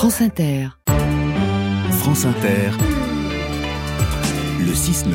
France 0.00 0.22
Inter. 0.22 0.68
France 1.98 2.24
Inter. 2.24 2.70
Le 4.58 4.72
6-9. 4.72 5.12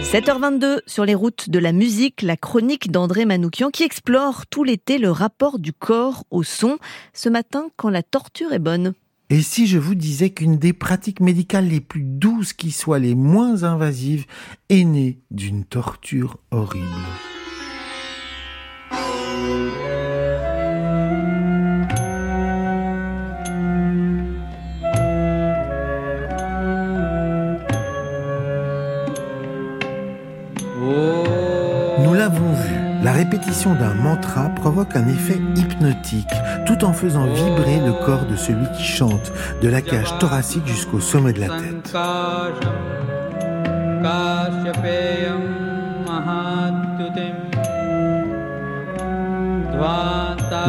7h22 0.00 0.78
sur 0.86 1.04
les 1.04 1.14
routes 1.14 1.50
de 1.50 1.58
la 1.58 1.72
musique, 1.72 2.22
la 2.22 2.38
chronique 2.38 2.90
d'André 2.90 3.26
Manoukian 3.26 3.68
qui 3.68 3.82
explore 3.82 4.46
tout 4.46 4.64
l'été 4.64 4.96
le 4.96 5.10
rapport 5.10 5.58
du 5.58 5.74
corps 5.74 6.24
au 6.30 6.42
son, 6.42 6.78
ce 7.12 7.28
matin 7.28 7.68
quand 7.76 7.90
la 7.90 8.02
torture 8.02 8.54
est 8.54 8.58
bonne. 8.58 8.94
Et 9.28 9.42
si 9.42 9.66
je 9.66 9.76
vous 9.76 9.94
disais 9.94 10.30
qu'une 10.30 10.56
des 10.56 10.72
pratiques 10.72 11.20
médicales 11.20 11.68
les 11.68 11.82
plus 11.82 12.04
douces 12.04 12.54
qui 12.54 12.70
soient 12.70 12.98
les 12.98 13.14
moins 13.14 13.62
invasives 13.62 14.24
est 14.70 14.84
née 14.84 15.20
d'une 15.30 15.66
torture 15.66 16.38
horrible? 16.50 16.86
Nous 32.02 32.14
l'avons 32.14 32.52
vu, 32.52 32.74
la 33.02 33.12
répétition 33.12 33.74
d'un 33.74 33.94
mantra 33.94 34.48
provoque 34.48 34.96
un 34.96 35.06
effet 35.08 35.40
hypnotique, 35.56 36.32
tout 36.66 36.84
en 36.84 36.92
faisant 36.92 37.26
vibrer 37.26 37.80
le 37.80 37.92
corps 38.04 38.26
de 38.26 38.36
celui 38.36 38.66
qui 38.76 38.82
chante, 38.82 39.32
de 39.62 39.68
la 39.68 39.80
cage 39.80 40.18
thoracique 40.18 40.66
jusqu'au 40.66 41.00
sommet 41.00 41.32
de 41.32 41.40
la 41.40 41.48
tête. 41.48 41.94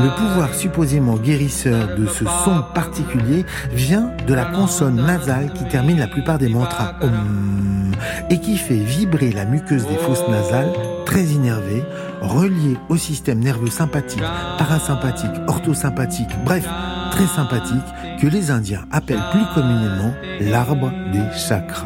Le 0.01 0.15
pouvoir 0.15 0.53
supposément 0.53 1.15
guérisseur 1.15 1.95
de 1.97 2.05
ce 2.07 2.25
son 2.45 2.63
particulier 2.73 3.45
vient 3.71 4.11
de 4.27 4.33
la 4.33 4.45
consonne 4.45 4.95
nasale 4.95 5.51
qui 5.53 5.65
termine 5.65 5.99
la 5.99 6.07
plupart 6.07 6.37
des 6.37 6.49
mantras 6.49 6.93
Om 7.01 7.91
et 8.29 8.39
qui 8.39 8.57
fait 8.57 8.75
vibrer 8.75 9.31
la 9.31 9.45
muqueuse 9.45 9.87
des 9.87 9.95
fosses 9.95 10.27
nasales 10.27 10.73
très 11.13 11.25
innervée, 11.25 11.83
reliée 12.21 12.75
au 12.89 12.97
système 12.97 13.37
nerveux 13.37 13.67
sympathique, 13.67 14.23
parasympathique, 14.57 15.29
orthosympathique, 15.47 16.31
bref, 16.43 16.67
très 17.11 17.27
sympathique, 17.27 17.85
que 18.19 18.25
les 18.25 18.49
Indiens 18.49 18.85
appellent 18.89 19.21
plus 19.31 19.45
communément 19.53 20.11
l'arbre 20.41 20.91
des 21.11 21.21
chakras. 21.37 21.85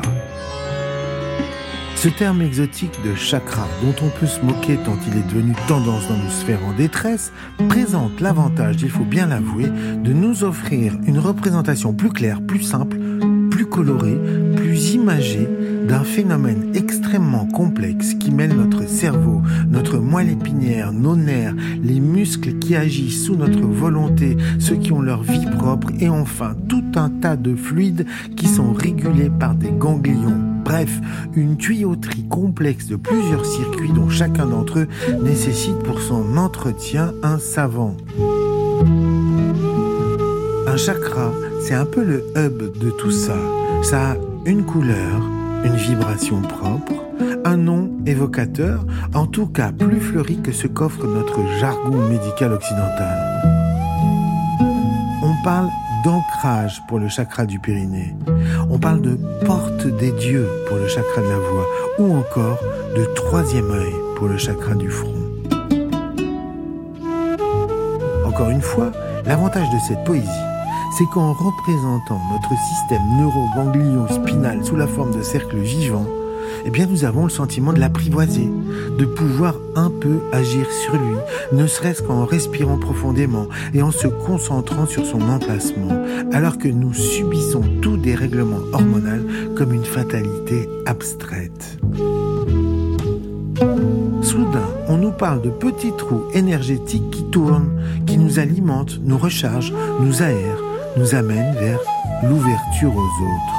Ce 1.97 2.07
terme 2.07 2.41
exotique 2.41 2.97
de 3.03 3.15
chakra, 3.15 3.67
dont 3.81 3.95
on 4.01 4.17
peut 4.17 4.27
se 4.27 4.39
moquer 4.39 4.77
tant 4.77 4.97
il 5.05 5.17
est 5.17 5.27
devenu 5.27 5.53
tendance 5.67 6.07
dans 6.07 6.15
nos 6.15 6.29
sphères 6.29 6.65
en 6.65 6.71
détresse, 6.71 7.33
présente 7.67 8.21
l'avantage, 8.21 8.81
il 8.81 8.89
faut 8.89 9.03
bien 9.03 9.27
l'avouer, 9.27 9.65
de 9.65 10.13
nous 10.13 10.45
offrir 10.45 10.93
une 11.05 11.19
représentation 11.19 11.93
plus 11.93 12.13
claire, 12.13 12.39
plus 12.41 12.61
simple, 12.61 12.97
plus 13.51 13.65
colorée, 13.65 14.17
plus 14.55 14.93
imagée 14.93 15.49
d'un 15.87 16.03
phénomène 16.03 16.71
extrêmement 16.73 17.45
complexe 17.45 18.13
qui 18.13 18.31
mêle 18.31 18.55
notre 18.55 18.87
cerveau, 18.87 19.41
notre 19.69 19.97
moelle 19.97 20.29
épinière, 20.29 20.91
nos 20.91 21.15
nerfs, 21.15 21.55
les 21.81 21.99
muscles 21.99 22.59
qui 22.59 22.75
agissent 22.75 23.25
sous 23.25 23.35
notre 23.35 23.61
volonté, 23.61 24.37
ceux 24.59 24.75
qui 24.75 24.91
ont 24.91 25.01
leur 25.01 25.23
vie 25.23 25.45
propre 25.57 25.89
et 25.99 26.09
enfin 26.09 26.55
tout 26.67 26.83
un 26.95 27.09
tas 27.09 27.37
de 27.37 27.55
fluides 27.55 28.05
qui 28.35 28.47
sont 28.47 28.73
régulés 28.73 29.29
par 29.29 29.55
des 29.55 29.71
ganglions. 29.71 30.41
Bref, 30.65 30.99
une 31.35 31.55
tuyauterie 31.55 32.27
complexe 32.27 32.87
de 32.87 32.97
plusieurs 32.97 33.45
circuits 33.45 33.93
dont 33.93 34.09
chacun 34.09 34.45
d'entre 34.45 34.79
eux 34.79 34.87
nécessite 35.23 35.79
pour 35.79 36.01
son 36.01 36.35
entretien 36.35 37.13
un 37.23 37.39
savant. 37.39 37.95
Un 40.67 40.75
chakra, 40.75 41.31
c'est 41.61 41.73
un 41.73 41.85
peu 41.85 42.03
le 42.03 42.25
hub 42.35 42.77
de 42.77 42.89
tout 42.89 43.11
ça. 43.11 43.37
Ça 43.83 44.11
a 44.11 44.15
une 44.45 44.63
couleur, 44.63 45.21
une 45.63 45.75
vibration 45.75 46.41
propre, 46.41 46.93
un 47.45 47.57
nom 47.57 47.89
évocateur, 48.05 48.85
en 49.13 49.25
tout 49.25 49.47
cas 49.47 49.71
plus 49.71 49.99
fleuri 49.99 50.41
que 50.41 50.51
ce 50.51 50.67
qu'offre 50.67 51.05
notre 51.05 51.39
jargon 51.59 52.07
médical 52.09 52.53
occidental. 52.53 53.43
On 55.23 55.33
parle 55.43 55.69
d'ancrage 56.03 56.81
pour 56.87 56.99
le 56.99 57.09
chakra 57.09 57.45
du 57.45 57.59
périnée. 57.59 58.15
On 58.69 58.77
parle 58.77 59.01
de 59.01 59.17
porte 59.45 59.87
des 59.87 60.11
dieux 60.11 60.47
pour 60.67 60.77
le 60.77 60.87
chakra 60.87 61.21
de 61.21 61.27
la 61.27 61.37
voix 61.37 61.65
ou 61.99 62.15
encore 62.15 62.59
de 62.95 63.05
troisième 63.15 63.71
œil 63.71 63.93
pour 64.15 64.27
le 64.27 64.37
chakra 64.37 64.75
du 64.75 64.89
front. 64.89 65.13
Encore 68.25 68.49
une 68.49 68.61
fois, 68.61 68.91
l'avantage 69.25 69.69
de 69.69 69.79
cette 69.87 70.03
poésie, 70.03 70.27
c'est 70.97 71.05
qu'en 71.05 71.31
représentant 71.31 72.19
notre 72.31 72.59
système 72.59 73.03
neuroganglio-spinal 73.19 74.65
sous 74.65 74.75
la 74.75 74.87
forme 74.87 75.15
de 75.15 75.21
cercles 75.21 75.59
vivants, 75.59 76.07
eh 76.65 76.71
bien 76.71 76.87
nous 76.87 77.05
avons 77.05 77.25
le 77.25 77.29
sentiment 77.29 77.71
de 77.71 77.79
l'apprivoiser, 77.79 78.49
de 78.97 79.05
pouvoir 79.05 79.53
un 79.75 79.91
peu 79.91 80.21
agir 80.31 80.65
sur 80.71 80.93
lui, 80.93 81.15
ne 81.51 81.67
serait-ce 81.67 82.01
qu'en 82.01 82.25
respirant 82.25 82.79
profondément 82.79 83.45
et 83.75 83.83
en 83.83 83.91
se 83.91 84.07
concentrant 84.07 84.87
sur 84.87 85.05
son 85.05 85.21
emplacement, 85.21 86.03
alors 86.33 86.57
que 86.57 86.67
nous 86.67 86.95
subissons 86.95 87.61
tout 87.81 87.97
dérèglement 87.97 88.61
hormonal 88.73 89.23
comme 89.55 89.73
une 89.73 89.85
fatalité 89.85 90.67
abstraite. 90.87 91.79
Soudain, 94.23 94.67
on 94.87 94.97
nous 94.97 95.11
parle 95.11 95.43
de 95.43 95.49
petits 95.49 95.93
trous 95.95 96.23
énergétiques 96.33 97.11
qui 97.11 97.23
tournent, 97.25 97.79
qui 98.07 98.17
nous 98.17 98.39
alimentent, 98.39 98.99
nous 99.03 99.17
rechargent, 99.17 99.73
nous 99.99 100.23
aèrent, 100.23 100.63
nous 100.97 101.13
amènent 101.13 101.53
vers 101.53 101.79
l'ouverture 102.23 102.95
aux 102.95 102.99
autres. 102.99 103.57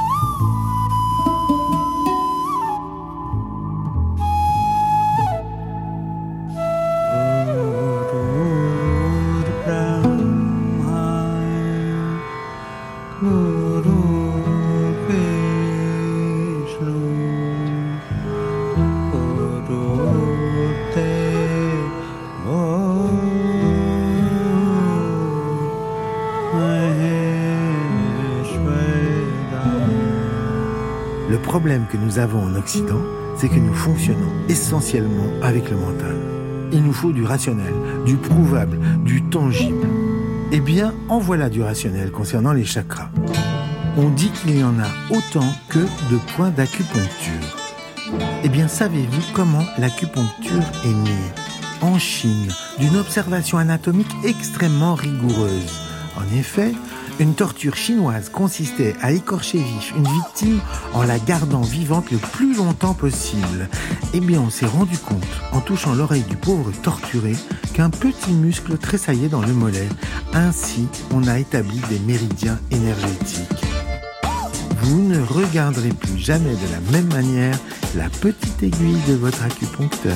Le 31.30 31.36
problème 31.36 31.84
que 31.92 31.98
nous 31.98 32.18
avons 32.18 32.42
en 32.42 32.54
Occident, 32.54 33.02
c'est 33.36 33.50
que 33.50 33.58
nous 33.58 33.74
fonctionnons 33.74 34.32
essentiellement 34.48 35.28
avec 35.42 35.70
le 35.70 35.76
mental. 35.76 36.16
Il 36.72 36.82
nous 36.82 36.92
faut 36.94 37.12
du 37.12 37.22
rationnel, 37.22 37.74
du 38.06 38.16
prouvable, 38.16 38.78
du 39.04 39.22
tangible. 39.24 39.86
Eh 40.52 40.60
bien, 40.60 40.94
en 41.10 41.18
voilà 41.18 41.50
du 41.50 41.62
rationnel 41.62 42.10
concernant 42.10 42.54
les 42.54 42.64
chakras. 42.64 43.10
On 43.98 44.08
dit 44.08 44.30
qu'il 44.30 44.58
y 44.58 44.64
en 44.64 44.78
a 44.78 44.88
autant 45.10 45.52
que 45.68 45.80
de 45.80 46.18
points 46.34 46.50
d'acupuncture. 46.50 47.58
Eh 48.42 48.48
bien, 48.48 48.66
savez-vous 48.66 49.32
comment 49.34 49.64
l'acupuncture 49.76 50.64
est 50.86 50.94
née? 51.04 51.32
En 51.82 51.98
Chine, 51.98 52.48
d'une 52.78 52.96
observation 52.96 53.58
anatomique 53.58 54.14
extrêmement 54.24 54.94
rigoureuse. 54.94 55.78
En 56.16 56.36
effet, 56.36 56.72
une 57.20 57.34
torture 57.34 57.76
chinoise 57.76 58.28
consistait 58.28 58.94
à 59.02 59.12
écorcher 59.12 59.58
vif 59.58 59.92
une 59.96 60.06
victime 60.06 60.60
en 60.94 61.02
la 61.02 61.18
gardant 61.18 61.62
vivante 61.62 62.10
le 62.10 62.18
plus 62.18 62.56
longtemps 62.56 62.94
possible. 62.94 63.68
Eh 64.14 64.20
bien, 64.20 64.40
on 64.40 64.50
s'est 64.50 64.66
rendu 64.66 64.96
compte, 64.98 65.24
en 65.52 65.60
touchant 65.60 65.94
l'oreille 65.94 66.22
du 66.22 66.36
pauvre 66.36 66.70
torturé, 66.82 67.34
qu'un 67.74 67.90
petit 67.90 68.32
muscle 68.32 68.78
tressaillait 68.78 69.28
dans 69.28 69.42
le 69.42 69.52
mollet. 69.52 69.88
Ainsi, 70.32 70.88
on 71.12 71.26
a 71.26 71.38
établi 71.38 71.80
des 71.88 71.98
méridiens 72.00 72.58
énergétiques. 72.70 73.64
Vous 74.82 75.02
ne 75.02 75.20
regarderez 75.20 75.90
plus 75.90 76.18
jamais 76.18 76.54
de 76.54 76.72
la 76.72 76.92
même 76.92 77.12
manière 77.12 77.58
la 77.96 78.08
petite 78.08 78.62
aiguille 78.62 79.02
de 79.08 79.14
votre 79.14 79.42
acupuncteur. 79.42 80.14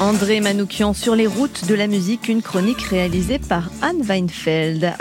André 0.00 0.40
Manoukian 0.40 0.94
sur 0.94 1.16
les 1.16 1.26
routes 1.26 1.66
de 1.66 1.74
la 1.74 1.88
musique, 1.88 2.28
une 2.28 2.40
chronique 2.40 2.82
réalisée 2.82 3.40
par 3.40 3.68
Anne 3.82 4.02
Weinfeld. 4.02 4.94